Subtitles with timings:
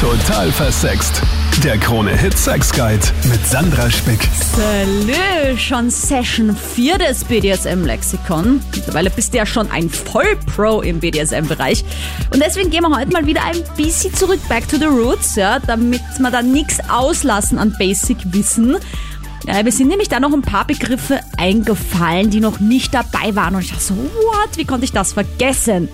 [0.00, 1.22] Total versext.
[1.62, 4.28] Der Krone-Hit Sex Guide mit Sandra Spick.
[4.54, 8.60] Salü, schon Session 4 des BDSM-Lexikon.
[8.74, 11.84] Mittlerweile bist du ja schon ein Vollpro im BDSM-Bereich.
[12.32, 15.58] Und deswegen gehen wir heute mal wieder ein bisschen zurück, back to the roots, ja,
[15.60, 18.76] damit wir da nichts auslassen an Basic-Wissen.
[19.46, 23.54] Ja, mir sind nämlich da noch ein paar Begriffe eingefallen, die noch nicht dabei waren.
[23.54, 24.56] Und ich dachte so, what?
[24.56, 25.88] Wie konnte ich das vergessen?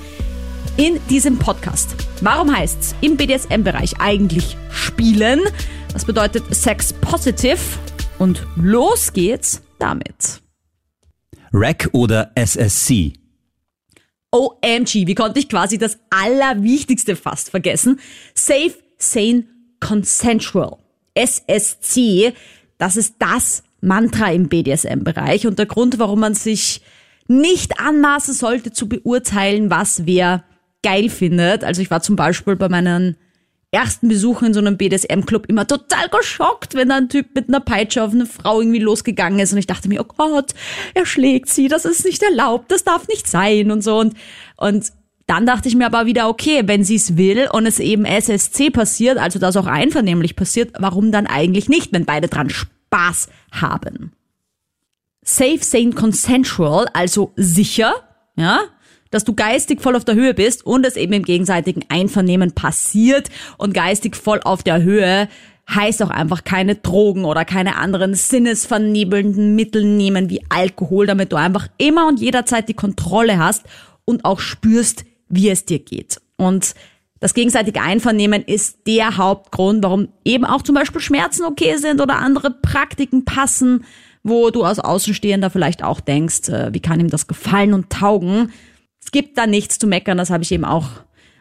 [0.80, 1.94] In diesem Podcast.
[2.22, 5.40] Warum heißt's im BDSM-Bereich eigentlich spielen?
[5.92, 7.58] Das bedeutet Sex Positive.
[8.18, 10.40] Und los geht's damit.
[11.52, 13.12] Rack oder SSC?
[14.30, 18.00] OMG, wie konnte ich quasi das Allerwichtigste fast vergessen?
[18.34, 19.44] Safe, Sane,
[19.80, 20.78] Consensual.
[21.12, 22.32] SSC,
[22.78, 26.80] das ist das Mantra im BDSM-Bereich und der Grund, warum man sich
[27.28, 30.42] nicht anmaßen sollte zu beurteilen, was wer
[30.82, 31.64] geil findet.
[31.64, 33.16] Also ich war zum Beispiel bei meinen
[33.72, 37.60] ersten Besuchen in so einem BDSM-Club immer total geschockt, wenn da ein Typ mit einer
[37.60, 40.54] Peitsche auf eine Frau irgendwie losgegangen ist und ich dachte mir, oh Gott,
[40.94, 44.14] er schlägt sie, das ist nicht erlaubt, das darf nicht sein und so und,
[44.56, 44.92] und
[45.26, 48.70] dann dachte ich mir aber wieder, okay, wenn sie es will und es eben SSC
[48.70, 54.12] passiert, also das auch einvernehmlich passiert, warum dann eigentlich nicht, wenn beide dran Spaß haben?
[55.22, 57.94] Safe, sane, consensual, also sicher,
[58.34, 58.58] ja,
[59.10, 63.28] dass du geistig voll auf der Höhe bist und es eben im gegenseitigen Einvernehmen passiert
[63.58, 65.28] und geistig voll auf der Höhe
[65.68, 71.36] heißt auch einfach keine Drogen oder keine anderen sinnesvernebelnden Mittel nehmen wie Alkohol, damit du
[71.36, 73.64] einfach immer und jederzeit die Kontrolle hast
[74.04, 76.20] und auch spürst, wie es dir geht.
[76.36, 76.74] Und
[77.20, 82.18] das gegenseitige Einvernehmen ist der Hauptgrund, warum eben auch zum Beispiel Schmerzen okay sind oder
[82.18, 83.84] andere Praktiken passen,
[84.22, 88.52] wo du als Außenstehender vielleicht auch denkst, äh, wie kann ihm das gefallen und taugen.
[89.10, 90.86] Es gibt da nichts zu meckern, das habe ich eben auch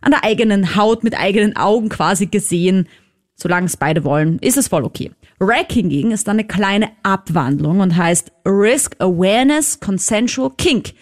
[0.01, 2.87] an der eigenen Haut mit eigenen Augen quasi gesehen.
[3.35, 5.11] Solange es beide wollen, ist es voll okay.
[5.39, 10.93] Rack hingegen ist dann eine kleine Abwandlung und heißt Risk Awareness Consensual Kink.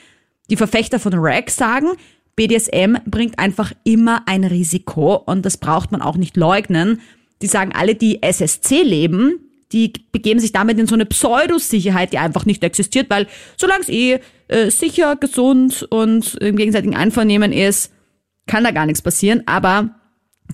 [0.49, 1.91] Die Verfechter von Rack sagen,
[2.35, 6.99] BDSM bringt einfach immer ein Risiko und das braucht man auch nicht leugnen.
[7.41, 9.39] Die sagen alle, die SSC leben,
[9.71, 13.89] die begeben sich damit in so eine Pseudosicherheit, die einfach nicht existiert, weil solange es
[13.89, 17.91] eh äh, sicher, gesund und im gegenseitigen Einvernehmen ist,
[18.45, 19.43] kann da gar nichts passieren.
[19.45, 19.95] Aber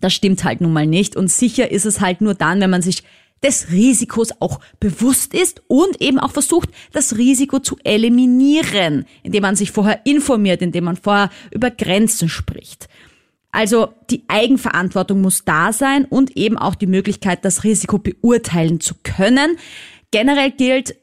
[0.02, 1.16] das stimmt halt nun mal nicht.
[1.16, 3.03] Und sicher ist es halt nur dann, wenn man sich
[3.44, 9.56] des Risikos auch bewusst ist und eben auch versucht, das Risiko zu eliminieren, indem man
[9.56, 12.88] sich vorher informiert, indem man vorher über Grenzen spricht.
[13.53, 18.96] Also die Eigenverantwortung muss da sein und eben auch die Möglichkeit, das Risiko beurteilen zu
[19.03, 19.58] können.
[20.09, 20.96] Generell gilt,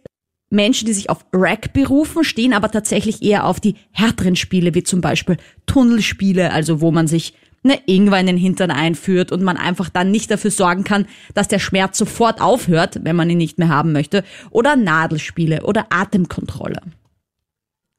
[0.50, 4.82] Menschen, die sich auf Rack berufen, stehen aber tatsächlich eher auf die härteren Spiele, wie
[4.82, 9.56] zum Beispiel Tunnelspiele, also wo man sich eine Ingwer in den Hintern einführt und man
[9.56, 13.58] einfach dann nicht dafür sorgen kann, dass der Schmerz sofort aufhört, wenn man ihn nicht
[13.58, 16.80] mehr haben möchte, oder Nadelspiele oder Atemkontrolle.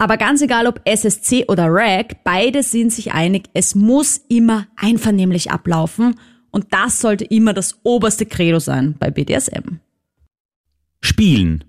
[0.02, 5.52] Aber ganz egal ob SSC oder RAG, beide sind sich einig, es muss immer einvernehmlich
[5.52, 6.16] ablaufen
[6.50, 9.78] und das sollte immer das oberste Credo sein bei BDSM.
[11.02, 11.64] Spielen.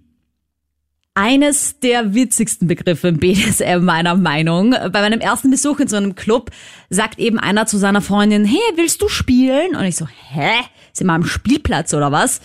[1.13, 4.71] Eines der witzigsten Begriffe im BDSM meiner Meinung.
[4.71, 6.53] Bei meinem ersten Besuch in so einem Club
[6.89, 9.77] sagt eben einer zu seiner Freundin, hey, willst du spielen?
[9.77, 10.53] Und ich so, hä?
[10.95, 12.41] Sind wir am Spielplatz oder was?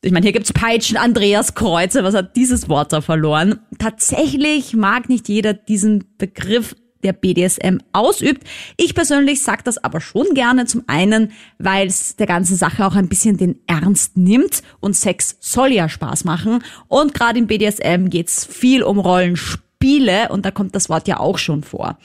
[0.00, 3.58] Ich meine, hier gibt's Peitschen, Andreas Kreuze, was hat dieses Wort da verloren?
[3.78, 8.44] Tatsächlich mag nicht jeder diesen Begriff der BDSM ausübt.
[8.76, 10.66] Ich persönlich sag das aber schon gerne.
[10.66, 15.36] Zum einen, weil es der ganzen Sache auch ein bisschen den Ernst nimmt und Sex
[15.40, 16.62] soll ja Spaß machen.
[16.86, 21.38] Und gerade im BDSM geht's viel um Rollenspiele und da kommt das Wort ja auch
[21.38, 21.98] schon vor.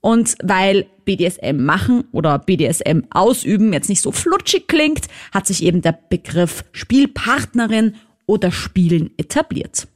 [0.00, 5.82] Und weil BDSM machen oder BDSM ausüben jetzt nicht so flutschig klingt, hat sich eben
[5.82, 7.96] der Begriff Spielpartnerin
[8.26, 9.88] oder Spielen etabliert.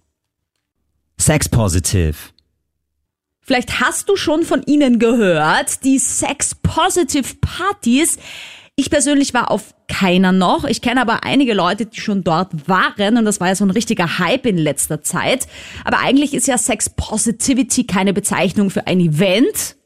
[1.17, 2.15] Sex Positive.
[3.41, 8.19] Vielleicht hast du schon von ihnen gehört, die Sex Positive Partys.
[8.75, 10.65] Ich persönlich war auf keiner noch.
[10.65, 13.71] Ich kenne aber einige Leute, die schon dort waren und das war ja so ein
[13.71, 15.47] richtiger Hype in letzter Zeit.
[15.85, 19.77] Aber eigentlich ist ja Sex Positivity keine Bezeichnung für ein Event,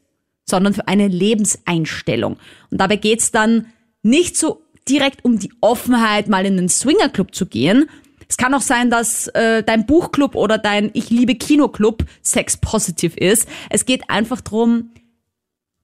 [0.49, 2.37] sondern für eine Lebenseinstellung.
[2.71, 3.67] Und dabei geht's dann
[4.01, 7.89] nicht so direkt um die Offenheit, mal in den Swingerclub zu gehen.
[8.27, 13.17] Es kann auch sein, dass äh, dein Buchclub oder dein Ich liebe Kinoclub sex positiv
[13.17, 13.47] ist.
[13.69, 14.91] Es geht einfach drum,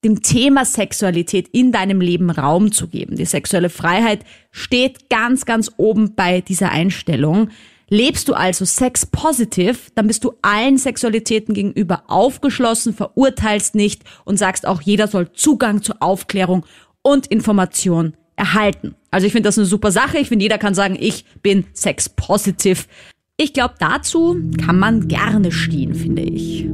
[0.03, 3.15] dem Thema Sexualität in deinem Leben Raum zu geben.
[3.15, 4.19] Die sexuelle Freiheit
[4.51, 7.49] steht ganz, ganz oben bei dieser Einstellung.
[7.87, 14.37] Lebst du also sex positive, dann bist du allen Sexualitäten gegenüber aufgeschlossen, verurteilst nicht und
[14.37, 16.65] sagst auch, jeder soll Zugang zur Aufklärung
[17.03, 18.95] und Information erhalten.
[19.11, 20.17] Also ich finde das eine super Sache.
[20.17, 22.87] Ich finde, jeder kann sagen, ich bin sexpositiv.
[23.37, 26.67] Ich glaube, dazu kann man gerne stehen, finde ich.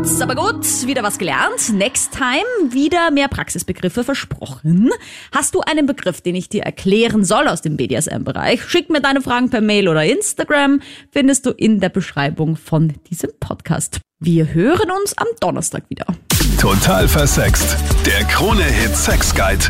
[0.00, 1.74] Kurz, aber gut, wieder was gelernt.
[1.74, 4.88] Next time wieder mehr Praxisbegriffe versprochen.
[5.30, 8.64] Hast du einen Begriff, den ich dir erklären soll aus dem BDSM-Bereich?
[8.64, 10.80] Schick mir deine Fragen per Mail oder Instagram.
[11.10, 14.00] Findest du in der Beschreibung von diesem Podcast.
[14.18, 16.06] Wir hören uns am Donnerstag wieder.
[16.58, 17.76] Total versext.
[18.06, 19.66] Der Krone-Hit Sex Guide.